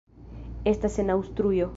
Estas 0.71 0.97
en 1.03 1.13
Aŭstrujo. 1.17 1.69